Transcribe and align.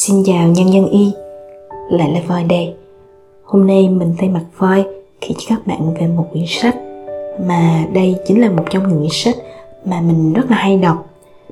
Xin 0.00 0.24
chào 0.24 0.48
nhân 0.48 0.66
nhân 0.66 0.88
y, 0.90 1.12
lại 1.90 2.12
là 2.12 2.20
Voi 2.26 2.44
đây. 2.44 2.74
Hôm 3.44 3.66
nay 3.66 3.88
mình 3.88 4.14
thay 4.18 4.28
mặt 4.28 4.44
Voi 4.58 4.84
kể 5.20 5.28
cho 5.38 5.44
các 5.48 5.66
bạn 5.66 5.94
về 5.94 6.06
một 6.06 6.26
quyển 6.32 6.44
sách 6.48 6.76
mà 7.46 7.86
đây 7.92 8.16
chính 8.26 8.40
là 8.40 8.50
một 8.50 8.64
trong 8.70 8.88
những 8.88 8.98
quyển 8.98 9.10
sách 9.12 9.34
mà 9.84 10.00
mình 10.00 10.32
rất 10.32 10.50
là 10.50 10.56
hay 10.56 10.76
đọc 10.76 11.06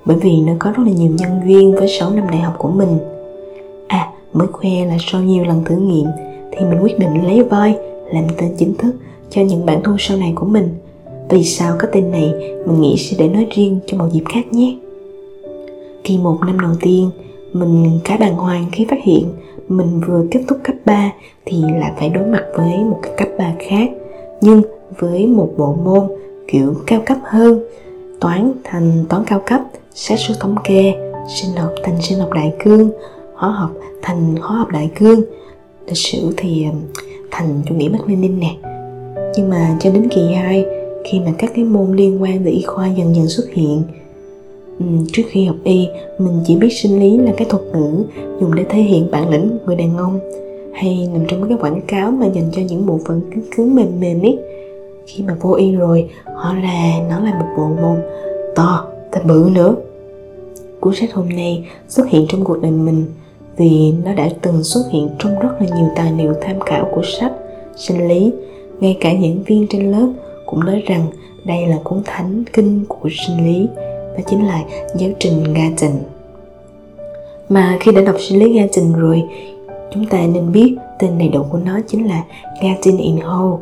bởi 0.04 0.16
vì 0.16 0.40
nó 0.40 0.52
có 0.58 0.70
rất 0.70 0.82
là 0.86 0.92
nhiều 0.92 1.10
nhân 1.18 1.40
duyên 1.46 1.74
với 1.74 1.88
6 1.88 2.10
năm 2.10 2.26
đại 2.30 2.40
học 2.40 2.54
của 2.58 2.68
mình. 2.68 2.98
À, 3.86 4.12
mới 4.32 4.46
khoe 4.46 4.70
là 4.86 4.96
sau 5.00 5.20
nhiều 5.20 5.44
lần 5.44 5.64
thử 5.64 5.76
nghiệm 5.76 6.06
thì 6.52 6.64
mình 6.64 6.82
quyết 6.82 6.98
định 6.98 7.26
lấy 7.26 7.42
Voi 7.42 7.74
làm 8.12 8.24
tên 8.38 8.54
chính 8.58 8.74
thức 8.74 8.94
cho 9.30 9.42
những 9.42 9.66
bản 9.66 9.80
thu 9.84 9.92
sau 9.98 10.16
này 10.16 10.32
của 10.34 10.46
mình. 10.46 10.68
Vì 11.28 11.44
sao 11.44 11.76
có 11.80 11.88
tên 11.92 12.10
này 12.10 12.32
mình 12.66 12.80
nghĩ 12.80 12.96
sẽ 12.96 13.16
để 13.18 13.28
nói 13.28 13.46
riêng 13.50 13.78
cho 13.86 13.98
một 13.98 14.06
dịp 14.12 14.24
khác 14.28 14.52
nhé. 14.52 14.76
Khi 16.04 16.18
một 16.18 16.38
năm 16.46 16.60
đầu 16.60 16.72
tiên 16.80 17.10
mình 17.58 18.00
khá 18.04 18.16
bàng 18.16 18.34
hoàng 18.34 18.66
khi 18.72 18.86
phát 18.90 18.98
hiện 19.02 19.32
mình 19.68 20.00
vừa 20.06 20.24
kết 20.30 20.40
thúc 20.48 20.58
cấp 20.64 20.76
3 20.84 21.12
thì 21.44 21.62
lại 21.80 21.92
phải 21.98 22.08
đối 22.08 22.26
mặt 22.26 22.44
với 22.56 22.78
một 22.78 22.98
cái 23.02 23.12
cấp 23.16 23.28
3 23.38 23.52
khác, 23.58 23.90
nhưng 24.40 24.62
với 24.98 25.26
một 25.26 25.52
bộ 25.56 25.76
môn, 25.84 26.08
kiểu, 26.48 26.74
cao 26.86 27.02
cấp 27.06 27.18
hơn. 27.24 27.60
Toán 28.20 28.52
thành 28.64 29.04
toán 29.08 29.24
cao 29.24 29.42
cấp, 29.46 29.60
xét 29.94 30.18
số 30.18 30.34
thống 30.40 30.56
kê, 30.64 30.94
sinh 31.28 31.56
học 31.56 31.72
thành 31.84 32.02
sinh 32.02 32.18
học 32.18 32.30
đại 32.32 32.54
cương, 32.64 32.90
hóa 33.34 33.50
học 33.50 33.70
thành 34.02 34.36
hóa 34.40 34.56
học 34.56 34.68
đại 34.68 34.90
cương. 34.98 35.20
Lịch 35.86 35.98
sử 35.98 36.34
thì 36.36 36.66
thành 37.30 37.62
chủ 37.68 37.74
nghĩa 37.74 37.88
Mác 37.88 38.08
Lênin 38.08 38.40
nè. 38.40 38.56
Nhưng 39.36 39.50
mà 39.50 39.76
cho 39.80 39.90
đến 39.90 40.08
kỳ 40.08 40.32
2 40.32 40.64
khi 41.04 41.20
mà 41.20 41.32
các 41.38 41.50
cái 41.54 41.64
môn 41.64 41.96
liên 41.96 42.22
quan 42.22 42.44
về 42.44 42.50
y 42.50 42.62
khoa 42.62 42.86
dần 42.86 43.16
dần 43.16 43.28
xuất 43.28 43.44
hiện 43.52 43.82
Ừ, 44.78 44.86
trước 45.12 45.22
khi 45.28 45.44
học 45.44 45.56
y 45.64 45.88
mình 46.18 46.40
chỉ 46.46 46.56
biết 46.56 46.68
sinh 46.70 47.00
lý 47.00 47.16
là 47.16 47.32
cái 47.36 47.46
thuật 47.50 47.62
ngữ 47.72 48.04
dùng 48.40 48.54
để 48.54 48.64
thể 48.68 48.80
hiện 48.82 49.10
bản 49.10 49.28
lĩnh 49.28 49.58
người 49.66 49.76
đàn 49.76 49.96
ông 49.96 50.20
hay 50.74 51.08
nằm 51.12 51.22
trong 51.28 51.48
cái 51.48 51.58
quảng 51.60 51.80
cáo 51.86 52.10
mà 52.10 52.26
dành 52.26 52.48
cho 52.52 52.62
những 52.62 52.86
bộ 52.86 53.00
phận 53.06 53.20
cứng 53.34 53.44
cứng 53.56 53.74
mềm 53.74 54.00
mềm 54.00 54.22
ấy. 54.22 54.38
Khi 55.06 55.22
mà 55.22 55.36
vô 55.40 55.52
y 55.52 55.72
rồi 55.72 56.08
họ 56.34 56.54
là 56.54 56.92
nó 57.10 57.20
là 57.20 57.34
một 57.40 57.46
bộ 57.56 57.82
môn 57.82 57.96
to 58.54 58.86
và 59.12 59.20
bự 59.24 59.48
nữa. 59.52 59.74
Cuốn 60.80 60.94
sách 60.94 61.14
hôm 61.14 61.28
nay 61.28 61.64
xuất 61.88 62.08
hiện 62.08 62.26
trong 62.28 62.44
cuộc 62.44 62.62
đời 62.62 62.70
mình 62.70 63.04
vì 63.56 63.92
nó 64.04 64.14
đã 64.14 64.28
từng 64.42 64.62
xuất 64.62 64.82
hiện 64.90 65.08
trong 65.18 65.38
rất 65.38 65.50
là 65.60 65.66
nhiều 65.76 65.88
tài 65.96 66.12
liệu 66.12 66.32
tham 66.40 66.60
khảo 66.60 66.88
của 66.94 67.02
sách 67.04 67.32
sinh 67.76 68.08
lý. 68.08 68.32
Ngay 68.80 68.96
cả 69.00 69.10
giảng 69.12 69.42
viên 69.46 69.66
trên 69.70 69.92
lớp 69.92 70.12
cũng 70.46 70.64
nói 70.64 70.82
rằng 70.86 71.06
đây 71.44 71.66
là 71.66 71.78
cuốn 71.84 72.02
thánh 72.04 72.44
kinh 72.52 72.84
của 72.88 73.08
sinh 73.26 73.46
lý 73.46 73.66
đó 74.16 74.22
chính 74.30 74.46
là 74.46 74.64
giáo 74.96 75.10
trình 75.18 75.54
Garten 75.54 75.92
mà 77.48 77.76
khi 77.80 77.92
đã 77.92 78.00
đọc 78.00 78.16
sinh 78.18 78.38
lý 78.38 78.58
Garten 78.58 78.92
rồi 78.92 79.22
chúng 79.94 80.06
ta 80.06 80.18
nên 80.18 80.52
biết 80.52 80.76
tên 80.98 81.18
đầy 81.18 81.28
đủ 81.28 81.42
của 81.50 81.58
nó 81.58 81.80
chính 81.88 82.08
là 82.08 82.24
Garten 82.62 82.96
in 82.96 83.16
Whole 83.16 83.58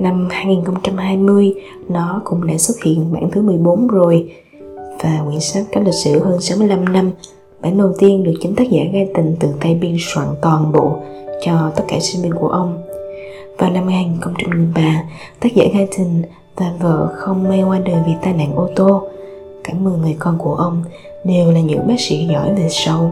Năm 0.00 0.28
2020, 0.30 1.54
nó 1.88 2.20
cũng 2.24 2.46
đã 2.46 2.58
xuất 2.58 2.82
hiện 2.84 3.12
bản 3.12 3.30
thứ 3.32 3.42
14 3.42 3.86
rồi 3.86 4.32
và 5.02 5.22
quyển 5.26 5.40
sách 5.40 5.64
có 5.74 5.80
lịch 5.80 5.94
sử 5.94 6.18
hơn 6.18 6.40
65 6.40 6.84
năm. 6.84 7.10
Bản 7.60 7.78
đầu 7.78 7.92
tiên 7.98 8.24
được 8.24 8.34
chính 8.40 8.54
tác 8.54 8.70
giả 8.70 8.82
Garten 8.92 9.36
tự 9.40 9.48
tay 9.60 9.74
biên 9.74 9.96
soạn 10.00 10.28
toàn 10.42 10.72
bộ 10.72 10.96
cho 11.42 11.72
tất 11.76 11.84
cả 11.88 11.96
sinh 12.00 12.22
viên 12.22 12.32
của 12.32 12.48
ông. 12.48 12.82
Vào 13.58 13.70
năm 13.70 13.88
2003, 13.88 15.02
tác 15.40 15.54
giả 15.54 15.64
Garten 15.74 16.22
và 16.58 16.72
vợ 16.80 17.08
không 17.14 17.48
may 17.48 17.62
qua 17.62 17.78
đời 17.78 17.96
vì 18.06 18.12
tai 18.22 18.32
nạn 18.32 18.56
ô 18.56 18.68
tô. 18.76 19.02
Cả 19.64 19.74
10 19.80 19.98
người 19.98 20.16
con 20.18 20.38
của 20.38 20.54
ông 20.54 20.82
đều 21.24 21.52
là 21.52 21.60
những 21.60 21.86
bác 21.86 22.00
sĩ 22.00 22.26
giỏi 22.26 22.54
về 22.54 22.66
sâu. 22.70 23.10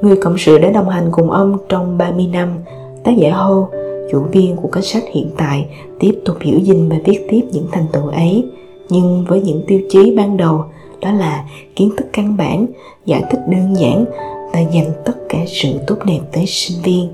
Người 0.00 0.16
cộng 0.16 0.38
sự 0.38 0.58
đã 0.58 0.70
đồng 0.70 0.88
hành 0.88 1.08
cùng 1.10 1.30
ông 1.30 1.58
trong 1.68 1.98
30 1.98 2.26
năm, 2.32 2.48
tác 3.04 3.12
giả 3.16 3.32
Hô, 3.32 3.68
chủ 4.12 4.22
biên 4.32 4.56
của 4.56 4.68
cuốn 4.72 4.82
sách 4.82 5.04
hiện 5.12 5.30
tại, 5.36 5.66
tiếp 6.00 6.20
tục 6.24 6.36
giữ 6.44 6.56
gìn 6.56 6.88
và 6.88 6.96
viết 7.04 7.26
tiếp 7.30 7.42
những 7.52 7.66
thành 7.72 7.86
tựu 7.92 8.08
ấy, 8.08 8.44
nhưng 8.88 9.24
với 9.28 9.40
những 9.40 9.62
tiêu 9.66 9.80
chí 9.90 10.14
ban 10.16 10.36
đầu 10.36 10.64
đó 11.00 11.12
là 11.12 11.44
kiến 11.76 11.90
thức 11.96 12.06
căn 12.12 12.36
bản, 12.36 12.66
giải 13.06 13.22
thích 13.30 13.40
đơn 13.48 13.76
giản 13.76 14.04
và 14.52 14.60
dành 14.60 14.90
tất 15.04 15.12
cả 15.28 15.38
sự 15.46 15.68
tốt 15.86 15.96
đẹp 16.04 16.20
tới 16.32 16.46
sinh 16.46 16.82
viên. 16.82 17.08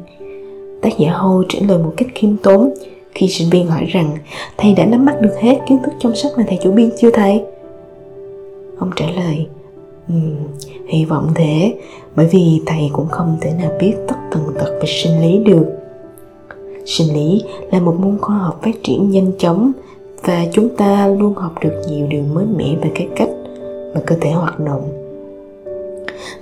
Tác 0.83 0.99
giả 0.99 1.13
Hô 1.13 1.43
trả 1.49 1.59
lời 1.69 1.79
một 1.79 1.93
cách 1.97 2.09
khiêm 2.15 2.37
tốn, 2.37 2.75
khi 3.15 3.29
sinh 3.29 3.51
viên 3.51 3.67
hỏi 3.67 3.85
rằng 3.85 4.17
thầy 4.57 4.75
đã 4.75 4.85
nắm 4.85 5.05
bắt 5.05 5.21
được 5.21 5.35
hết 5.41 5.59
kiến 5.69 5.79
thức 5.85 5.93
trong 5.99 6.17
sách 6.17 6.33
mà 6.37 6.45
thầy 6.49 6.59
chủ 6.63 6.73
biên 6.73 6.91
chưa 6.99 7.11
thầy? 7.11 7.45
Ông 8.79 8.91
trả 8.97 9.07
lời 9.17 9.47
um, 10.09 10.37
hy 10.89 11.05
vọng 11.05 11.29
thế 11.35 11.75
bởi 12.17 12.27
vì 12.27 12.61
thầy 12.67 12.91
cũng 12.93 13.09
không 13.09 13.37
thể 13.41 13.53
nào 13.63 13.71
biết 13.81 13.95
tất 14.09 14.17
tần 14.31 14.43
tật 14.55 14.79
về 14.81 14.87
sinh 14.87 15.21
lý 15.21 15.39
được. 15.39 15.67
Sinh 16.87 17.15
lý 17.15 17.43
là 17.71 17.81
một 17.81 17.95
môn 18.01 18.19
khoa 18.21 18.37
học 18.37 18.61
phát 18.63 18.83
triển 18.83 19.11
nhanh 19.11 19.33
chóng 19.39 19.73
và 20.23 20.47
chúng 20.53 20.69
ta 20.77 21.07
luôn 21.07 21.35
học 21.35 21.53
được 21.63 21.83
nhiều 21.89 22.07
điều 22.07 22.23
mới 22.23 22.45
mẻ 22.57 22.77
về 22.83 22.91
cái 22.95 23.09
cách 23.17 23.31
mà 23.95 24.01
cơ 24.07 24.17
thể 24.21 24.31
hoạt 24.31 24.61
động 24.61 25.02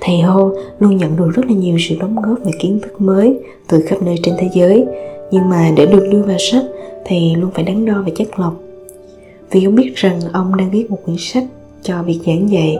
thầy 0.01 0.21
hô 0.21 0.51
luôn 0.79 0.97
nhận 0.97 1.17
được 1.17 1.31
rất 1.35 1.43
là 1.49 1.53
nhiều 1.53 1.77
sự 1.81 1.97
đóng 2.01 2.17
góp 2.23 2.39
về 2.45 2.51
kiến 2.61 2.81
thức 2.83 3.01
mới 3.01 3.39
từ 3.69 3.81
khắp 3.87 4.03
nơi 4.03 4.17
trên 4.23 4.35
thế 4.39 4.49
giới. 4.55 4.85
Nhưng 5.31 5.49
mà 5.49 5.71
để 5.77 5.87
được 5.87 6.09
đưa 6.13 6.23
vào 6.23 6.39
sách 6.39 6.65
thì 7.05 7.35
luôn 7.35 7.51
phải 7.55 7.65
đắn 7.65 7.85
đo 7.87 8.03
và 8.07 8.13
chất 8.17 8.39
lọc. 8.39 8.55
Vì 9.51 9.65
ông 9.65 9.75
biết 9.75 9.93
rằng 9.95 10.21
ông 10.33 10.57
đang 10.57 10.71
viết 10.71 10.91
một 10.91 10.99
quyển 11.05 11.17
sách 11.19 11.45
cho 11.83 12.03
việc 12.03 12.21
giảng 12.27 12.51
dạy, 12.51 12.77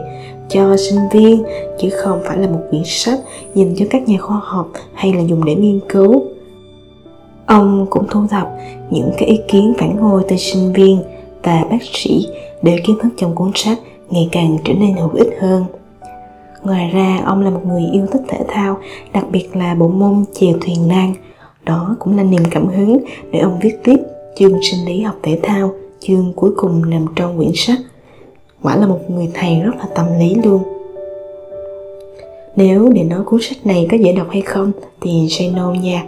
cho 0.49 0.77
sinh 0.77 0.99
viên, 1.11 1.43
chứ 1.79 1.89
không 1.89 2.19
phải 2.25 2.37
là 2.37 2.47
một 2.47 2.61
quyển 2.69 2.81
sách 2.85 3.19
dành 3.55 3.75
cho 3.77 3.85
các 3.89 4.07
nhà 4.07 4.17
khoa 4.17 4.39
học 4.43 4.71
hay 4.93 5.13
là 5.13 5.21
dùng 5.21 5.45
để 5.45 5.55
nghiên 5.55 5.79
cứu. 5.89 6.23
Ông 7.45 7.85
cũng 7.89 8.05
thu 8.09 8.27
thập 8.29 8.47
những 8.89 9.11
cái 9.17 9.29
ý 9.29 9.39
kiến 9.47 9.73
phản 9.77 9.97
hồi 9.97 10.23
từ 10.27 10.35
sinh 10.35 10.73
viên 10.73 10.97
và 11.43 11.65
bác 11.71 11.83
sĩ 11.83 12.27
để 12.61 12.77
kiến 12.85 12.97
thức 13.01 13.09
trong 13.17 13.35
cuốn 13.35 13.51
sách 13.55 13.77
ngày 14.09 14.29
càng 14.31 14.57
trở 14.65 14.73
nên 14.73 14.93
hữu 14.93 15.09
ích 15.09 15.29
hơn 15.39 15.63
ngoài 16.63 16.89
ra, 16.93 17.21
ông 17.25 17.41
là 17.41 17.49
một 17.49 17.61
người 17.65 17.83
yêu 17.93 18.05
thích 18.11 18.21
thể 18.27 18.39
thao, 18.47 18.77
đặc 19.13 19.25
biệt 19.31 19.55
là 19.55 19.75
bộ 19.75 19.87
môn 19.87 20.25
chèo 20.33 20.53
thuyền 20.61 20.87
nan 20.87 21.13
đó 21.65 21.95
cũng 21.99 22.17
là 22.17 22.23
niềm 22.23 22.43
cảm 22.51 22.67
hứng 22.67 22.97
để 23.31 23.39
ông 23.39 23.59
viết 23.61 23.83
tiếp 23.83 23.97
chương 24.35 24.59
sinh 24.61 24.85
lý 24.85 25.01
học 25.01 25.15
thể 25.23 25.39
thao, 25.43 25.71
chương 25.99 26.33
cuối 26.35 26.51
cùng 26.57 26.89
nằm 26.89 27.05
trong 27.15 27.37
quyển 27.37 27.51
sách. 27.53 27.79
Quả 28.61 28.75
là 28.75 28.87
một 28.87 28.99
người 29.09 29.29
thầy 29.33 29.59
rất 29.59 29.71
là 29.79 29.85
tâm 29.95 30.05
lý 30.19 30.35
luôn. 30.43 30.63
Nếu 32.55 32.89
để 32.95 33.03
nói 33.03 33.23
cuốn 33.25 33.39
sách 33.41 33.65
này 33.65 33.87
có 33.91 33.97
dễ 33.97 34.13
đọc 34.13 34.27
hay 34.29 34.41
không, 34.41 34.71
thì 35.01 35.27
say 35.29 35.53
no 35.55 35.73
nha. 35.73 36.03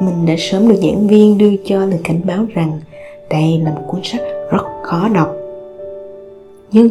Mình 0.00 0.26
đã 0.26 0.34
sớm 0.38 0.68
được 0.68 0.76
giảng 0.82 1.06
viên 1.08 1.38
đưa 1.38 1.56
cho 1.64 1.78
lời 1.78 2.00
cảnh 2.04 2.20
báo 2.24 2.44
rằng 2.54 2.80
đây 3.30 3.60
là 3.64 3.70
một 3.70 3.82
cuốn 3.88 4.00
sách 4.04 4.20
rất 4.50 4.64
khó 4.82 5.08
đọc. 5.08 5.36
Nhưng 6.72 6.88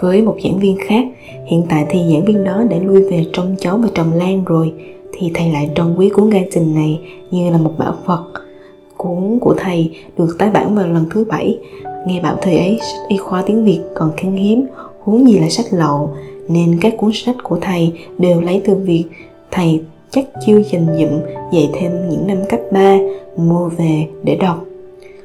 với 0.00 0.22
một 0.22 0.36
giảng 0.44 0.58
viên 0.58 0.76
khác. 0.86 1.04
Hiện 1.46 1.62
tại 1.68 1.86
thì 1.90 1.98
giảng 2.12 2.24
viên 2.24 2.44
đó 2.44 2.62
đã 2.70 2.76
lui 2.76 3.02
về 3.02 3.24
trong 3.32 3.56
cháu 3.60 3.78
và 3.78 3.88
trồng 3.94 4.12
lan 4.12 4.44
rồi. 4.44 4.72
Thì 5.12 5.30
thầy 5.34 5.52
lại 5.52 5.70
trân 5.74 5.94
quý 5.96 6.08
cuốn 6.08 6.30
gan 6.30 6.44
trình 6.52 6.74
này 6.74 7.00
như 7.30 7.50
là 7.50 7.58
một 7.58 7.72
bảo 7.78 7.94
vật 8.04 8.24
cuốn 8.96 9.38
của 9.40 9.54
thầy 9.58 9.90
được 10.18 10.36
tái 10.38 10.50
bản 10.50 10.74
vào 10.74 10.88
lần 10.88 11.04
thứ 11.10 11.24
bảy. 11.24 11.58
Nghe 12.06 12.20
bảo 12.20 12.36
thời 12.42 12.58
ấy 12.58 12.78
sách 12.80 13.08
y 13.08 13.16
khoa 13.16 13.42
tiếng 13.42 13.64
việt 13.64 13.80
còn 13.94 14.12
khan 14.16 14.36
hiếm, 14.36 14.66
huống 15.00 15.28
gì 15.28 15.38
là 15.38 15.48
sách 15.48 15.66
lậu. 15.70 16.10
Nên 16.48 16.78
các 16.80 16.94
cuốn 16.98 17.10
sách 17.14 17.36
của 17.42 17.58
thầy 17.60 17.92
đều 18.18 18.40
lấy 18.40 18.62
từ 18.64 18.74
việc 18.74 19.04
thầy 19.50 19.80
chắc 20.10 20.24
chiêu 20.46 20.62
dành 20.70 20.86
dụm 20.86 21.20
dạy 21.52 21.70
thêm 21.72 22.08
những 22.08 22.26
năm 22.26 22.38
cấp 22.48 22.60
3 22.72 22.98
mua 23.36 23.68
về 23.68 24.06
để 24.22 24.36
đọc. 24.36 24.64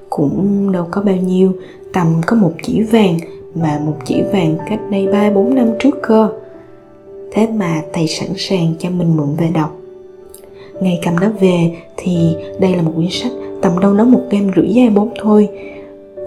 Cũng 0.09 0.71
đâu 0.71 0.85
có 0.91 1.01
bao 1.01 1.15
nhiêu, 1.15 1.51
tầm 1.93 2.07
có 2.27 2.35
một 2.35 2.51
chỉ 2.63 2.81
vàng 2.81 3.17
mà 3.55 3.79
một 3.85 3.95
chỉ 4.05 4.21
vàng 4.21 4.57
cách 4.69 4.79
đây 4.91 5.07
ba, 5.07 5.29
bốn 5.29 5.55
năm 5.55 5.69
trước 5.79 6.01
cơ. 6.01 6.29
Thế 7.31 7.47
mà 7.47 7.81
thầy 7.93 8.07
sẵn 8.07 8.29
sàng 8.37 8.73
cho 8.79 8.89
mình 8.89 9.17
mượn 9.17 9.35
về 9.37 9.47
đọc. 9.53 9.77
Ngày 10.81 10.99
cầm 11.05 11.15
nó 11.15 11.29
về 11.39 11.71
thì 11.97 12.35
đây 12.59 12.75
là 12.75 12.81
một 12.81 12.91
quyển 12.95 13.09
sách 13.11 13.31
tầm 13.61 13.79
đâu 13.79 13.93
đó 13.93 14.03
một 14.03 14.21
game 14.29 14.53
rưỡi 14.55 14.67
dài 14.67 14.89
bốn 14.89 15.09
thôi. 15.19 15.49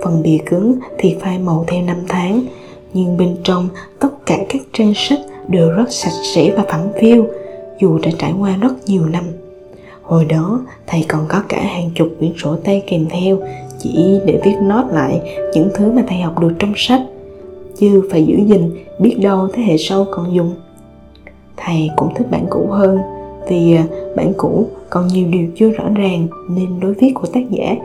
Phần 0.05 0.23
bìa 0.23 0.39
cứng 0.47 0.75
thì 0.99 1.17
phai 1.21 1.39
màu 1.39 1.65
theo 1.69 1.83
năm 1.83 1.97
tháng, 2.09 2.43
nhưng 2.95 3.17
bên 3.17 3.37
trong 3.45 3.69
tất 3.99 4.27
cả 4.27 4.39
các 4.49 4.63
trang 4.73 4.93
sách 4.97 5.19
đều 5.49 5.71
rất 5.71 5.93
sạch 5.93 6.23
sẽ 6.35 6.53
và 6.57 6.65
phẳng 6.69 6.89
phiu 7.01 7.27
dù 7.81 7.99
đã 7.99 8.11
trải 8.19 8.33
qua 8.41 8.57
rất 8.57 8.73
nhiều 8.87 9.07
năm. 9.07 9.25
Hồi 10.03 10.25
đó, 10.25 10.61
thầy 10.87 11.05
còn 11.09 11.25
có 11.29 11.43
cả 11.49 11.61
hàng 11.61 11.91
chục 11.95 12.09
quyển 12.19 12.33
sổ 12.43 12.57
tay 12.65 12.83
kèm 12.87 13.07
theo, 13.11 13.39
chỉ 13.79 14.21
để 14.27 14.41
viết 14.45 14.55
nốt 14.63 14.85
lại 14.93 15.21
những 15.55 15.69
thứ 15.75 15.93
mà 15.93 16.05
thầy 16.09 16.19
học 16.19 16.41
được 16.41 16.53
trong 16.59 16.73
sách 16.77 17.01
chứ 17.79 18.09
phải 18.11 18.27
giữ 18.27 18.37
gìn, 18.37 18.71
biết 19.01 19.17
đâu 19.23 19.49
thế 19.53 19.63
hệ 19.63 19.77
sau 19.79 20.07
còn 20.11 20.35
dùng. 20.35 20.55
Thầy 21.57 21.91
cũng 21.97 22.15
thích 22.15 22.27
bản 22.31 22.47
cũ 22.51 22.67
hơn, 22.71 22.99
vì 23.49 23.75
à, 23.75 23.85
bản 24.17 24.33
cũ 24.37 24.67
còn 24.91 25.07
nhiều 25.07 25.27
điều 25.31 25.49
chưa 25.57 25.71
rõ 25.71 25.85
ràng 25.95 26.27
nên 26.51 26.81
đối 26.81 26.95
viết 26.95 27.13
của 27.15 27.27
tác 27.27 27.51
giả 27.51 27.77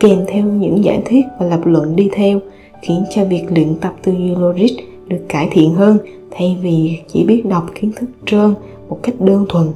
kèm 0.00 0.18
theo 0.26 0.44
những 0.44 0.84
giả 0.84 0.98
thuyết 1.04 1.24
và 1.38 1.46
lập 1.46 1.60
luận 1.64 1.96
đi 1.96 2.10
theo, 2.12 2.38
khiến 2.82 3.04
cho 3.10 3.24
việc 3.24 3.44
luyện 3.50 3.74
tập 3.80 3.94
tư 4.02 4.12
duy 4.12 4.34
logic 4.34 4.76
được 5.08 5.24
cải 5.28 5.48
thiện 5.52 5.74
hơn 5.74 5.98
thay 6.30 6.58
vì 6.62 6.98
chỉ 7.12 7.24
biết 7.24 7.46
đọc 7.46 7.66
kiến 7.74 7.92
thức 7.96 8.06
trơn 8.26 8.54
một 8.88 8.98
cách 9.02 9.14
đơn 9.18 9.46
thuần. 9.48 9.66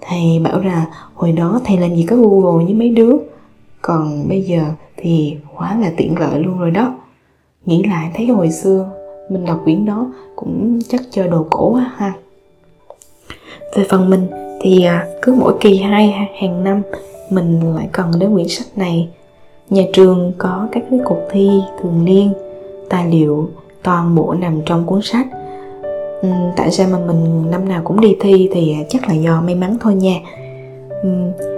Thầy 0.00 0.38
bảo 0.44 0.60
là 0.60 0.86
hồi 1.14 1.32
đó 1.32 1.60
thầy 1.64 1.78
làm 1.78 1.96
gì 1.96 2.02
có 2.02 2.16
google 2.16 2.64
như 2.64 2.74
mấy 2.74 2.88
đứa, 2.88 3.16
còn 3.82 4.28
bây 4.28 4.42
giờ 4.42 4.62
thì 4.96 5.36
quá 5.56 5.78
là 5.80 5.92
tiện 5.96 6.18
lợi 6.18 6.40
luôn 6.40 6.58
rồi 6.58 6.70
đó. 6.70 6.94
Nghĩ 7.66 7.82
lại 7.82 8.10
thấy 8.14 8.26
hồi 8.26 8.50
xưa 8.50 8.90
mình 9.30 9.44
đọc 9.44 9.60
quyển 9.64 9.84
đó 9.84 10.06
cũng 10.36 10.78
chắc 10.88 11.00
chơi 11.10 11.28
đồ 11.28 11.46
cổ 11.50 11.72
quá 11.72 11.92
ha. 11.96 12.12
Về 13.74 13.84
phần 13.88 14.10
mình 14.10 14.26
thì 14.60 14.84
à, 14.84 15.06
cứ 15.22 15.34
mỗi 15.34 15.54
kỳ 15.60 15.76
hai 15.76 16.14
hàng 16.40 16.64
năm 16.64 16.82
mình 17.30 17.74
lại 17.76 17.88
cần 17.92 18.10
đến 18.18 18.34
quyển 18.34 18.48
sách 18.48 18.66
này. 18.76 19.08
Nhà 19.70 19.82
trường 19.92 20.32
có 20.38 20.68
các 20.72 20.84
cái 20.90 21.00
cuộc 21.04 21.20
thi 21.30 21.50
thường 21.82 22.04
niên 22.04 22.32
tài 22.88 23.10
liệu 23.10 23.48
toàn 23.82 24.14
bộ 24.14 24.34
nằm 24.34 24.60
trong 24.66 24.86
cuốn 24.86 25.00
sách. 25.02 25.26
Ừ, 26.22 26.28
tại 26.56 26.70
sao 26.70 26.88
mà 26.92 26.98
mình 27.06 27.50
năm 27.50 27.68
nào 27.68 27.80
cũng 27.84 28.00
đi 28.00 28.16
thi 28.20 28.48
thì 28.52 28.72
à, 28.72 28.80
chắc 28.88 29.08
là 29.08 29.14
do 29.14 29.40
may 29.40 29.54
mắn 29.54 29.76
thôi 29.80 29.94
nha. 29.94 30.14
Ừ, 31.02 31.08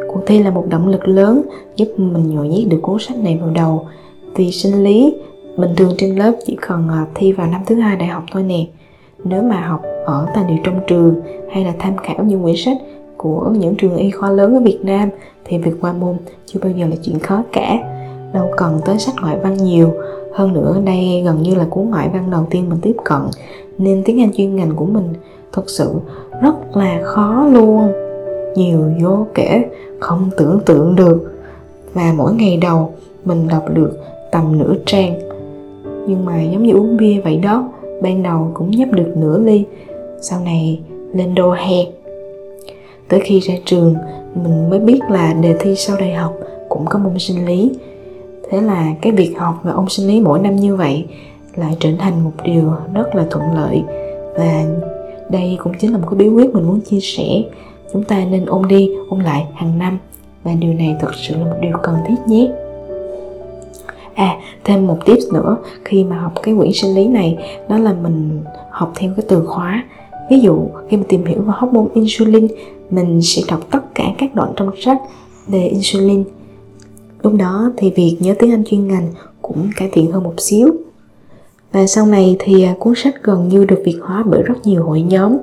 cuộc 0.09 0.21
thi 0.27 0.39
là 0.39 0.51
một 0.51 0.65
động 0.69 0.89
lực 0.89 1.09
lớn 1.09 1.43
giúp 1.77 1.89
mình 1.97 2.31
nhồi 2.31 2.49
nhét 2.49 2.69
được 2.69 2.79
cuốn 2.83 2.97
sách 3.01 3.19
này 3.19 3.39
vào 3.41 3.51
đầu. 3.51 3.87
Vì 4.35 4.53
sinh 4.53 4.85
lý 4.85 5.15
bình 5.59 5.75
thường 5.77 5.93
trên 5.99 6.17
lớp 6.17 6.33
chỉ 6.47 6.57
cần 6.61 6.89
à, 6.89 7.07
thi 7.15 7.33
vào 7.33 7.47
năm 7.47 7.61
thứ 7.67 7.75
hai 7.75 7.97
đại 7.97 8.09
học 8.09 8.23
thôi 8.33 8.43
nè. 8.43 8.67
Nếu 9.25 9.43
mà 9.43 9.61
học 9.61 9.83
ở 10.05 10.27
tài 10.35 10.45
liệu 10.49 10.59
trong 10.65 10.81
trường 10.87 11.15
hay 11.53 11.65
là 11.65 11.73
tham 11.79 11.97
khảo 11.97 12.25
những 12.25 12.43
quyển 12.43 12.57
sách 12.57 12.77
của 13.17 13.51
những 13.59 13.75
trường 13.75 13.97
y 13.97 14.11
khoa 14.11 14.31
lớn 14.31 14.55
ở 14.55 14.61
Việt 14.61 14.79
Nam 14.83 15.09
thì 15.45 15.59
việc 15.59 15.73
qua 15.81 15.93
môn 15.93 16.17
chưa 16.47 16.61
bao 16.63 16.73
giờ 16.73 16.87
là 16.87 16.97
chuyện 17.03 17.19
khó 17.19 17.43
cả. 17.53 17.79
Đâu 18.33 18.51
cần 18.57 18.81
tới 18.85 18.99
sách 18.99 19.15
ngoại 19.21 19.39
văn 19.43 19.57
nhiều. 19.57 19.93
Hơn 20.35 20.53
nữa, 20.53 20.77
đây 20.85 21.23
gần 21.25 21.43
như 21.43 21.55
là 21.55 21.67
cuốn 21.71 21.91
ngoại 21.91 22.09
văn 22.13 22.31
đầu 22.31 22.47
tiên 22.51 22.69
mình 22.69 22.79
tiếp 22.83 22.97
cận. 23.05 23.21
Nên 23.79 24.03
tiếng 24.05 24.21
Anh 24.21 24.33
chuyên 24.33 24.57
ngành 24.57 24.77
của 24.77 24.87
mình 24.87 25.09
thật 25.53 25.71
sự 25.71 25.91
rất 26.43 26.77
là 26.77 27.01
khó 27.05 27.49
luôn. 27.53 27.93
Nhiều 28.55 28.79
vô 29.03 29.27
kể, 29.35 29.65
không 30.01 30.31
tưởng 30.37 30.61
tượng 30.67 30.97
được. 30.97 31.33
Và 31.95 32.13
mỗi 32.17 32.33
ngày 32.33 32.57
đầu 32.57 32.93
mình 33.25 33.49
đọc 33.49 33.65
được 33.75 33.99
tầm 34.33 34.59
nửa 34.59 34.75
trang 34.87 35.28
nhưng 36.09 36.25
mà 36.25 36.43
giống 36.43 36.63
như 36.63 36.73
uống 36.73 36.97
bia 36.97 37.21
vậy 37.25 37.37
đó, 37.37 37.69
ban 38.03 38.23
đầu 38.23 38.51
cũng 38.55 38.71
nhấp 38.71 38.89
được 38.93 39.13
nửa 39.17 39.39
ly, 39.39 39.65
sau 40.21 40.41
này 40.41 40.81
lên 41.15 41.35
đô 41.35 41.53
he 41.53 41.85
tới 43.09 43.21
khi 43.21 43.41
ra 43.41 43.55
trường, 43.65 43.95
mình 44.35 44.71
mới 44.71 44.79
biết 44.79 45.01
là 45.11 45.35
đề 45.43 45.55
thi 45.61 45.75
sau 45.75 45.97
đại 46.01 46.15
học 46.15 46.35
cũng 46.69 46.85
có 46.87 46.99
môn 46.99 47.19
sinh 47.19 47.47
lý. 47.47 47.71
Thế 48.51 48.61
là 48.61 48.95
cái 49.03 49.13
việc 49.13 49.35
học 49.37 49.55
về 49.65 49.73
ôn 49.73 49.89
sinh 49.89 50.09
lý 50.09 50.21
mỗi 50.21 50.39
năm 50.39 50.57
như 50.57 50.77
vậy 50.77 51.05
lại 51.57 51.77
trở 51.81 51.91
thành 51.99 52.25
một 52.25 52.31
điều 52.45 52.73
rất 52.95 53.15
là 53.15 53.27
thuận 53.31 53.45
lợi. 53.55 53.83
Và 54.37 54.65
đây 55.31 55.59
cũng 55.63 55.73
chính 55.81 55.93
là 55.93 55.99
một 55.99 56.07
cái 56.11 56.19
bí 56.19 56.29
quyết 56.29 56.55
mình 56.55 56.65
muốn 56.65 56.81
chia 56.81 57.01
sẻ. 57.01 57.43
Chúng 57.93 58.05
ta 58.05 58.25
nên 58.31 58.47
ôn 58.47 58.69
đi, 58.69 58.91
ôn 59.11 59.21
lại 59.21 59.47
hàng 59.55 59.79
năm. 59.79 59.99
Và 60.45 60.53
điều 60.61 60.75
này 60.75 60.97
thật 61.01 61.15
sự 61.15 61.35
là 61.35 61.45
một 61.45 61.57
điều 61.61 61.77
cần 61.83 61.95
thiết 62.09 62.15
nhé 62.27 62.51
à 64.19 64.37
thêm 64.65 64.87
một 64.87 64.99
tips 65.05 65.33
nữa, 65.33 65.57
khi 65.85 66.05
mà 66.05 66.19
học 66.19 66.33
cái 66.43 66.55
quyển 66.59 66.73
sinh 66.73 66.95
lý 66.95 67.09
này, 67.09 67.39
đó 67.69 67.79
là 67.79 67.93
mình 68.03 68.41
học 68.71 68.93
theo 68.97 69.13
cái 69.17 69.27
từ 69.29 69.45
khóa. 69.47 69.85
Ví 70.31 70.41
dụ, 70.41 70.61
khi 70.89 70.97
mà 70.97 71.03
tìm 71.09 71.25
hiểu 71.25 71.43
về 71.43 71.53
hormone 71.57 71.89
insulin, 71.95 72.47
mình 72.91 73.21
sẽ 73.23 73.43
đọc 73.49 73.61
tất 73.71 73.95
cả 73.95 74.05
các 74.19 74.35
đoạn 74.35 74.53
trong 74.57 74.71
sách 74.81 74.99
về 75.47 75.67
insulin. 75.67 76.25
Lúc 77.23 77.33
đó 77.35 77.73
thì 77.77 77.91
việc 77.91 78.17
nhớ 78.21 78.35
tiếng 78.39 78.51
anh 78.51 78.65
chuyên 78.65 78.89
ngành 78.89 79.09
cũng 79.43 79.71
cải 79.77 79.89
thiện 79.93 80.11
hơn 80.11 80.23
một 80.23 80.35
xíu. 80.39 80.69
Và 81.73 81.87
sau 81.87 82.07
này 82.07 82.37
thì 82.39 82.63
à, 82.63 82.75
cuốn 82.79 82.95
sách 82.97 83.15
gần 83.23 83.49
như 83.49 83.65
được 83.65 83.83
việt 83.85 83.99
hóa 84.03 84.23
bởi 84.27 84.43
rất 84.43 84.55
nhiều 84.65 84.83
hội 84.83 85.01
nhóm. 85.01 85.37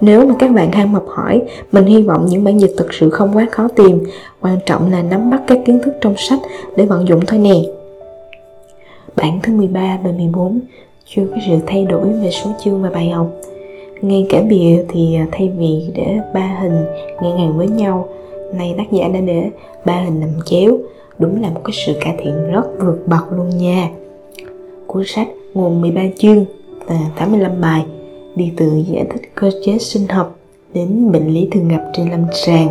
Nếu 0.00 0.26
mà 0.26 0.34
các 0.38 0.52
bạn 0.52 0.72
ham 0.72 0.94
học 0.94 1.06
hỏi 1.08 1.42
mình 1.72 1.86
hy 1.86 2.02
vọng 2.02 2.26
những 2.28 2.44
bản 2.44 2.60
dịch 2.60 2.74
thực 2.76 2.94
sự 2.94 3.10
không 3.10 3.36
quá 3.36 3.46
khó 3.50 3.68
tìm. 3.68 4.00
Quan 4.40 4.58
trọng 4.66 4.90
là 4.90 5.02
nắm 5.02 5.30
bắt 5.30 5.42
các 5.46 5.58
kiến 5.66 5.78
thức 5.84 5.94
trong 6.00 6.14
sách 6.16 6.38
để 6.76 6.86
vận 6.86 7.08
dụng 7.08 7.20
thôi 7.26 7.38
nè. 7.38 7.62
Bản 9.16 9.40
thứ 9.42 9.52
13 9.52 9.98
và 10.04 10.10
14 10.10 10.60
chưa 11.04 11.26
có 11.30 11.36
sự 11.46 11.56
thay 11.66 11.84
đổi 11.84 12.12
về 12.12 12.30
số 12.30 12.50
chương 12.64 12.82
và 12.82 12.90
bài 12.90 13.08
học. 13.08 13.30
Ngay 14.02 14.26
cả 14.30 14.42
bìa 14.42 14.84
thì 14.88 15.14
à, 15.14 15.26
thay 15.32 15.52
vì 15.58 15.90
để 15.94 16.18
ba 16.34 16.58
hình 16.60 16.84
ngang 17.22 17.38
hàng 17.38 17.56
với 17.56 17.68
nhau, 17.68 18.08
nay 18.54 18.74
tác 18.78 18.92
giả 18.92 19.08
đã 19.08 19.20
để 19.20 19.50
ba 19.84 20.00
hình 20.00 20.20
nằm 20.20 20.30
chéo, 20.44 20.78
đúng 21.18 21.42
là 21.42 21.50
một 21.50 21.60
cái 21.64 21.72
sự 21.86 21.92
cải 22.00 22.14
thiện 22.18 22.50
rất 22.52 22.62
vượt 22.80 22.98
bậc 23.06 23.32
luôn 23.32 23.48
nha. 23.58 23.90
Cuốn 24.86 25.02
sách 25.06 25.28
gồm 25.54 25.80
13 25.80 26.02
chương 26.18 26.44
và 26.86 26.98
85 27.18 27.60
bài, 27.60 27.84
đi 28.36 28.52
từ 28.56 28.82
giải 28.86 29.06
thích 29.10 29.30
cơ 29.34 29.50
chế 29.64 29.78
sinh 29.78 30.08
học 30.08 30.38
đến 30.74 31.12
bệnh 31.12 31.28
lý 31.28 31.48
thường 31.52 31.68
gặp 31.68 31.90
trên 31.92 32.10
lâm 32.10 32.24
sàng. 32.32 32.68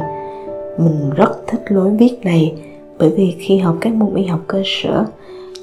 Mình 0.78 1.10
rất 1.16 1.48
thích 1.48 1.62
lối 1.68 1.90
viết 1.90 2.14
này 2.24 2.54
bởi 3.00 3.10
vì 3.10 3.36
khi 3.40 3.58
học 3.58 3.76
các 3.82 3.94
môn 3.94 4.16
y 4.16 4.26
học 4.26 4.40
cơ 4.48 4.62
sở 4.66 5.06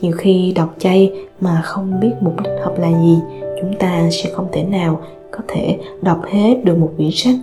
nhiều 0.03 0.13
khi 0.17 0.53
đọc 0.57 0.75
chay 0.79 1.13
mà 1.41 1.61
không 1.65 2.01
biết 2.01 2.13
mục 2.21 2.35
đích 2.45 2.53
học 2.65 2.79
là 2.79 2.89
gì, 2.89 3.19
chúng 3.61 3.75
ta 3.79 4.09
sẽ 4.11 4.31
không 4.33 4.47
thể 4.53 4.63
nào 4.63 5.01
có 5.31 5.39
thể 5.49 5.79
đọc 6.03 6.19
hết 6.31 6.65
được 6.65 6.79
một 6.79 6.91
quyển 6.97 7.11
sách. 7.13 7.35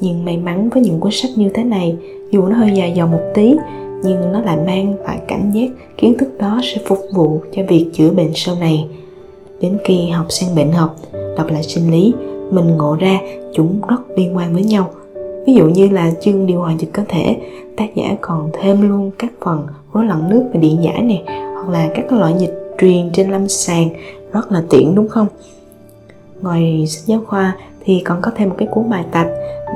Nhưng 0.00 0.24
may 0.24 0.36
mắn 0.36 0.68
với 0.68 0.82
những 0.82 1.00
cuốn 1.00 1.12
sách 1.12 1.30
như 1.36 1.48
thế 1.54 1.64
này, 1.64 1.96
dù 2.30 2.46
nó 2.46 2.56
hơi 2.56 2.70
dài 2.74 2.92
dòng 2.96 3.10
một 3.10 3.22
tí, 3.34 3.54
nhưng 4.02 4.32
nó 4.32 4.40
lại 4.40 4.56
mang 4.66 4.94
lại 5.04 5.18
cảm 5.28 5.50
giác 5.52 5.68
kiến 5.96 6.18
thức 6.18 6.28
đó 6.38 6.60
sẽ 6.62 6.82
phục 6.86 6.98
vụ 7.14 7.40
cho 7.52 7.62
việc 7.68 7.86
chữa 7.92 8.10
bệnh 8.10 8.30
sau 8.34 8.54
này. 8.60 8.86
Đến 9.60 9.78
khi 9.84 10.08
học 10.08 10.26
sang 10.28 10.54
bệnh 10.54 10.72
học, 10.72 10.96
đọc 11.36 11.46
lại 11.50 11.62
sinh 11.62 11.90
lý, 11.90 12.12
mình 12.50 12.76
ngộ 12.76 12.96
ra 13.00 13.20
chúng 13.54 13.80
rất 13.88 14.00
liên 14.16 14.36
quan 14.36 14.54
với 14.54 14.64
nhau. 14.64 14.90
Ví 15.46 15.54
dụ 15.54 15.68
như 15.68 15.88
là 15.88 16.12
chương 16.20 16.46
điều 16.46 16.60
hòa 16.60 16.74
dịch 16.78 16.92
cơ 16.92 17.02
thể, 17.08 17.36
tác 17.76 17.94
giả 17.94 18.16
còn 18.20 18.50
thêm 18.52 18.88
luôn 18.88 19.10
các 19.18 19.32
phần 19.44 19.66
rối 19.92 20.04
loạn 20.04 20.30
nước 20.30 20.44
và 20.54 20.60
điện 20.60 20.78
giải 20.82 21.02
này 21.02 21.22
hoặc 21.68 21.78
là 21.78 21.88
các 21.94 22.12
loại 22.12 22.34
dịch 22.38 22.54
truyền 22.78 23.10
trên 23.12 23.30
lâm 23.30 23.48
sàng, 23.48 23.88
rất 24.32 24.52
là 24.52 24.62
tiện, 24.70 24.94
đúng 24.94 25.08
không? 25.08 25.26
Ngoài 26.40 26.86
sách 26.88 27.06
giáo 27.06 27.20
khoa 27.26 27.56
thì 27.84 28.02
còn 28.04 28.18
có 28.22 28.30
thêm 28.36 28.48
một 28.48 28.54
cái 28.58 28.68
cuốn 28.70 28.90
bài 28.90 29.04
tập 29.12 29.26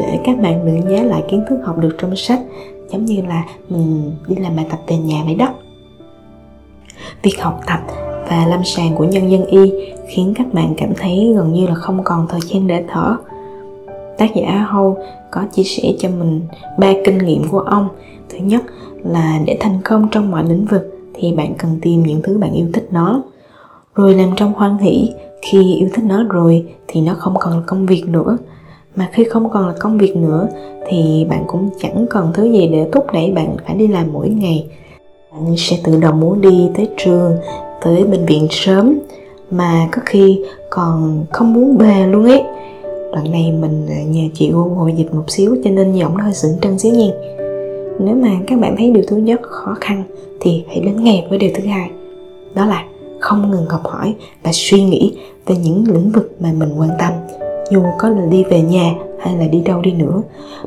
để 0.00 0.18
các 0.24 0.40
bạn 0.42 0.60
tự 0.64 0.90
nhớ 0.90 1.02
lại 1.02 1.22
kiến 1.30 1.44
thức 1.48 1.58
học 1.64 1.78
được 1.78 1.94
trong 1.98 2.16
sách, 2.16 2.40
giống 2.90 3.04
như 3.04 3.22
là 3.28 3.44
mình 3.68 4.12
đi 4.28 4.36
làm 4.36 4.56
bài 4.56 4.66
tập 4.70 4.78
về 4.86 4.96
nhà 4.96 5.22
vậy 5.24 5.34
đó. 5.34 5.54
Việc 7.22 7.40
học 7.40 7.60
tập 7.66 7.80
và 8.28 8.46
lâm 8.46 8.64
sàng 8.64 8.94
của 8.94 9.04
nhân 9.04 9.30
dân 9.30 9.46
y 9.46 9.72
khiến 10.08 10.34
các 10.36 10.54
bạn 10.54 10.74
cảm 10.76 10.92
thấy 10.96 11.32
gần 11.36 11.52
như 11.52 11.66
là 11.66 11.74
không 11.74 12.04
còn 12.04 12.26
thời 12.28 12.40
gian 12.40 12.66
để 12.66 12.84
thở. 12.88 13.16
Tác 14.18 14.34
giả 14.34 14.66
Hâu 14.70 14.98
có 15.30 15.42
chia 15.52 15.64
sẻ 15.64 15.82
cho 15.98 16.08
mình 16.08 16.40
ba 16.78 16.92
kinh 17.04 17.18
nghiệm 17.18 17.48
của 17.48 17.60
ông. 17.60 17.88
Thứ 18.30 18.38
nhất 18.38 18.62
là 19.04 19.38
để 19.46 19.56
thành 19.60 19.78
công 19.84 20.08
trong 20.10 20.30
mọi 20.30 20.44
lĩnh 20.44 20.64
vực 20.64 20.91
thì 21.14 21.32
bạn 21.32 21.54
cần 21.58 21.78
tìm 21.82 22.02
những 22.02 22.22
thứ 22.22 22.38
bạn 22.38 22.52
yêu 22.52 22.66
thích 22.72 22.88
nó. 22.90 23.22
Rồi 23.94 24.14
làm 24.14 24.30
trong 24.36 24.52
hoan 24.52 24.78
hỷ, 24.78 25.10
khi 25.42 25.74
yêu 25.74 25.88
thích 25.94 26.04
nó 26.04 26.24
rồi 26.24 26.66
thì 26.88 27.00
nó 27.00 27.14
không 27.14 27.34
còn 27.40 27.52
là 27.52 27.62
công 27.66 27.86
việc 27.86 28.04
nữa. 28.08 28.38
Mà 28.96 29.08
khi 29.12 29.24
không 29.24 29.50
còn 29.50 29.68
là 29.68 29.74
công 29.80 29.98
việc 29.98 30.16
nữa 30.16 30.48
thì 30.86 31.26
bạn 31.30 31.44
cũng 31.46 31.70
chẳng 31.80 32.06
còn 32.10 32.32
thứ 32.34 32.52
gì 32.52 32.68
để 32.68 32.88
thúc 32.92 33.06
đẩy 33.12 33.32
bạn 33.32 33.56
phải 33.66 33.76
đi 33.76 33.88
làm 33.88 34.12
mỗi 34.12 34.28
ngày. 34.28 34.66
Bạn 35.32 35.54
sẽ 35.56 35.78
tự 35.84 36.00
động 36.00 36.20
muốn 36.20 36.40
đi 36.40 36.70
tới 36.76 36.88
trường, 36.96 37.36
tới 37.84 38.04
bệnh 38.04 38.26
viện 38.26 38.46
sớm, 38.50 38.98
mà 39.50 39.88
có 39.92 40.02
khi 40.04 40.44
còn 40.70 41.24
không 41.30 41.52
muốn 41.52 41.76
về 41.78 42.06
luôn 42.06 42.24
ấy. 42.24 42.42
Đoạn 43.12 43.30
này 43.32 43.52
mình 43.52 43.86
nhờ 44.10 44.22
chị 44.34 44.50
Google 44.52 44.94
dịch 44.94 45.14
một 45.14 45.24
xíu 45.28 45.56
cho 45.64 45.70
nên 45.70 45.92
giọng 45.92 46.16
nó 46.16 46.24
hơi 46.24 46.34
sững 46.34 46.60
trân 46.60 46.78
xíu 46.78 46.94
nha 46.94 47.08
nếu 48.00 48.14
mà 48.14 48.30
các 48.46 48.58
bạn 48.60 48.74
thấy 48.78 48.90
điều 48.90 49.04
thứ 49.06 49.16
nhất 49.16 49.40
khó 49.42 49.76
khăn 49.80 50.02
thì 50.40 50.64
hãy 50.68 50.80
đến 50.80 51.04
nghe 51.04 51.24
với 51.28 51.38
điều 51.38 51.50
thứ 51.54 51.64
hai. 51.64 51.90
Đó 52.54 52.66
là 52.66 52.84
không 53.20 53.50
ngừng 53.50 53.66
học 53.66 53.82
hỏi 53.84 54.14
và 54.42 54.50
suy 54.52 54.82
nghĩ 54.82 55.16
về 55.46 55.56
những 55.56 55.84
lĩnh 55.88 56.10
vực 56.10 56.36
mà 56.40 56.52
mình 56.52 56.70
quan 56.78 56.90
tâm 56.98 57.12
dù 57.70 57.82
có 57.98 58.08
là 58.08 58.26
đi 58.26 58.44
về 58.44 58.60
nhà 58.62 58.94
hay 59.20 59.36
là 59.36 59.46
đi 59.46 59.60
đâu 59.60 59.80
đi 59.80 59.92
nữa. 59.92 60.22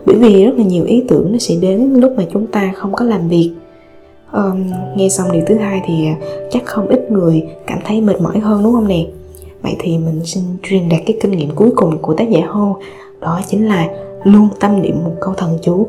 Bởi 0.05 0.15
vì 0.15 0.45
rất 0.45 0.53
là 0.57 0.63
nhiều 0.63 0.85
ý 0.85 1.03
tưởng 1.07 1.31
nó 1.31 1.37
sẽ 1.37 1.55
đến 1.55 1.93
lúc 1.93 2.11
mà 2.17 2.23
chúng 2.33 2.47
ta 2.47 2.73
không 2.75 2.93
có 2.93 3.05
làm 3.05 3.29
việc. 3.29 3.51
Um, 4.33 4.71
nghe 4.95 5.09
xong 5.09 5.31
điều 5.31 5.43
thứ 5.47 5.55
hai 5.55 5.81
thì 5.85 6.07
à, 6.07 6.15
chắc 6.51 6.65
không 6.65 6.87
ít 6.87 7.11
người 7.11 7.43
cảm 7.67 7.79
thấy 7.85 8.01
mệt 8.01 8.21
mỏi 8.21 8.39
hơn 8.39 8.63
đúng 8.63 8.73
không 8.73 8.87
nè? 8.87 9.05
Vậy 9.61 9.75
thì 9.79 9.97
mình 9.97 10.25
xin 10.25 10.43
truyền 10.63 10.89
đạt 10.89 10.99
cái 11.05 11.17
kinh 11.21 11.31
nghiệm 11.31 11.49
cuối 11.55 11.69
cùng 11.75 11.97
của 11.97 12.13
tác 12.13 12.29
giả 12.29 12.45
hô 12.47 12.75
đó 13.19 13.41
chính 13.47 13.67
là 13.67 13.87
luôn 14.23 14.47
tâm 14.59 14.81
niệm 14.81 15.03
một 15.03 15.13
câu 15.21 15.33
thần 15.33 15.57
chú 15.61 15.87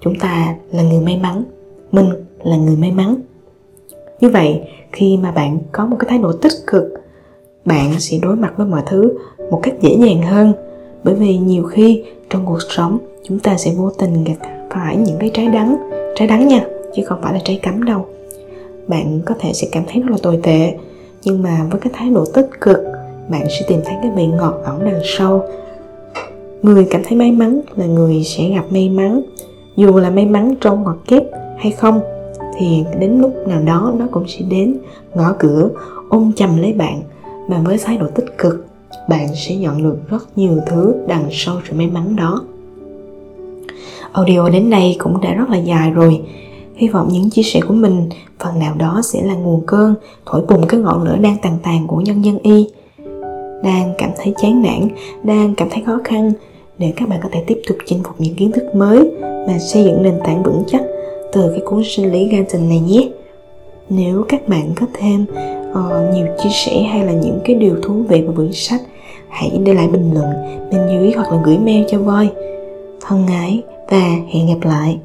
chúng 0.00 0.14
ta 0.20 0.54
là 0.72 0.82
người 0.82 1.00
may 1.00 1.16
mắn, 1.16 1.44
mình 1.92 2.06
là 2.44 2.56
người 2.56 2.76
may 2.76 2.92
mắn. 2.92 3.16
Như 4.20 4.28
vậy, 4.28 4.60
khi 4.92 5.16
mà 5.16 5.30
bạn 5.30 5.58
có 5.72 5.86
một 5.86 5.96
cái 5.98 6.10
thái 6.10 6.18
độ 6.18 6.32
tích 6.32 6.52
cực, 6.66 6.84
bạn 7.64 7.92
sẽ 7.98 8.18
đối 8.22 8.36
mặt 8.36 8.52
với 8.56 8.66
mọi 8.66 8.82
thứ 8.86 9.18
một 9.50 9.60
cách 9.62 9.74
dễ 9.80 9.96
dàng 9.98 10.22
hơn. 10.22 10.52
Bởi 11.04 11.14
vì 11.14 11.38
nhiều 11.38 11.62
khi 11.62 12.04
trong 12.30 12.46
cuộc 12.46 12.62
sống, 12.68 12.98
chúng 13.24 13.38
ta 13.38 13.56
sẽ 13.56 13.72
vô 13.76 13.90
tình 13.90 14.24
gặp 14.24 14.48
phải 14.70 14.96
những 14.96 15.16
cái 15.18 15.30
trái 15.34 15.46
đắng. 15.46 15.76
Trái 16.14 16.28
đắng 16.28 16.48
nha, 16.48 16.66
chứ 16.94 17.02
không 17.06 17.18
phải 17.22 17.32
là 17.32 17.40
trái 17.44 17.60
cấm 17.62 17.84
đâu. 17.84 18.06
Bạn 18.88 19.20
có 19.26 19.34
thể 19.40 19.52
sẽ 19.52 19.68
cảm 19.72 19.82
thấy 19.88 20.02
rất 20.02 20.10
là 20.10 20.16
tồi 20.22 20.40
tệ, 20.42 20.74
nhưng 21.24 21.42
mà 21.42 21.66
với 21.70 21.80
cái 21.80 21.92
thái 21.96 22.10
độ 22.10 22.24
tích 22.34 22.48
cực, 22.60 22.78
bạn 23.28 23.46
sẽ 23.48 23.66
tìm 23.68 23.80
thấy 23.84 23.94
cái 24.02 24.10
vị 24.16 24.26
ngọt 24.26 24.54
ẩn 24.64 24.84
đằng 24.84 25.00
sau. 25.04 25.44
Người 26.62 26.86
cảm 26.90 27.02
thấy 27.04 27.18
may 27.18 27.32
mắn 27.32 27.60
là 27.76 27.86
người 27.86 28.24
sẽ 28.24 28.48
gặp 28.48 28.64
may 28.70 28.88
mắn 28.88 29.22
dù 29.76 29.96
là 29.96 30.10
may 30.10 30.26
mắn 30.26 30.54
trong 30.60 30.82
ngoặc 30.82 30.96
kép 31.06 31.22
hay 31.58 31.72
không, 31.72 32.00
thì 32.58 32.84
đến 33.00 33.20
lúc 33.20 33.34
nào 33.46 33.62
đó 33.62 33.92
nó 33.98 34.06
cũng 34.10 34.24
sẽ 34.28 34.40
đến 34.50 34.76
ngõ 35.14 35.34
cửa, 35.38 35.70
ôm 36.08 36.32
chầm 36.36 36.56
lấy 36.56 36.72
bạn. 36.72 37.02
Mà 37.48 37.60
với 37.64 37.78
thái 37.84 37.96
độ 37.96 38.06
tích 38.14 38.38
cực, 38.38 38.66
bạn 39.08 39.28
sẽ 39.34 39.56
nhận 39.56 39.82
được 39.82 39.98
rất 40.08 40.38
nhiều 40.38 40.58
thứ 40.66 40.94
đằng 41.06 41.24
sau 41.30 41.60
sự 41.68 41.76
may 41.76 41.86
mắn 41.86 42.16
đó. 42.16 42.42
Audio 44.12 44.48
đến 44.48 44.70
đây 44.70 44.96
cũng 44.98 45.20
đã 45.20 45.34
rất 45.34 45.50
là 45.50 45.56
dài 45.56 45.90
rồi. 45.90 46.20
Hy 46.74 46.88
vọng 46.88 47.08
những 47.12 47.30
chia 47.30 47.42
sẻ 47.42 47.60
của 47.68 47.74
mình, 47.74 48.08
phần 48.38 48.58
nào 48.58 48.74
đó 48.78 49.00
sẽ 49.04 49.22
là 49.22 49.34
nguồn 49.34 49.62
cơn, 49.66 49.94
thổi 50.26 50.42
bùng 50.48 50.66
cái 50.66 50.80
ngọn 50.80 51.02
lửa 51.02 51.16
đang 51.20 51.36
tàn 51.42 51.58
tàn 51.62 51.86
của 51.86 52.00
nhân 52.00 52.24
dân 52.24 52.38
y. 52.38 52.68
Đang 53.62 53.94
cảm 53.98 54.10
thấy 54.16 54.34
chán 54.42 54.62
nản, 54.62 54.88
đang 55.22 55.54
cảm 55.54 55.68
thấy 55.70 55.82
khó 55.86 55.98
khăn 56.04 56.32
để 56.80 56.92
các 56.96 57.08
bạn 57.08 57.20
có 57.22 57.28
thể 57.32 57.44
tiếp 57.46 57.60
tục 57.68 57.76
chinh 57.86 58.02
phục 58.04 58.14
những 58.20 58.34
kiến 58.34 58.52
thức 58.52 58.74
mới 58.74 59.10
và 59.20 59.58
xây 59.58 59.84
dựng 59.84 60.02
nền 60.02 60.14
tảng 60.24 60.42
vững 60.42 60.62
chắc 60.66 60.82
từ 61.32 61.50
cái 61.50 61.60
cuốn 61.64 61.82
sinh 61.84 62.12
lý 62.12 62.28
Ganton 62.28 62.68
này 62.68 62.80
nhé. 62.80 63.08
Nếu 63.88 64.24
các 64.28 64.48
bạn 64.48 64.72
có 64.76 64.86
thêm 64.94 65.26
uh, 65.70 66.14
nhiều 66.14 66.26
chia 66.42 66.48
sẻ 66.52 66.82
hay 66.82 67.06
là 67.06 67.12
những 67.12 67.38
cái 67.44 67.56
điều 67.56 67.76
thú 67.82 67.94
vị 68.08 68.22
về 68.22 68.32
quyển 68.36 68.52
sách 68.52 68.80
hãy 69.28 69.50
để 69.64 69.74
lại 69.74 69.88
bình 69.88 70.10
luận 70.14 70.26
bên 70.72 70.80
dưới 70.90 71.12
hoặc 71.16 71.32
là 71.32 71.42
gửi 71.44 71.58
mail 71.58 71.84
cho 71.90 71.98
voi. 71.98 72.28
Thân 73.00 73.26
ái 73.26 73.62
và 73.90 74.16
hẹn 74.32 74.46
gặp 74.46 74.68
lại! 74.68 74.98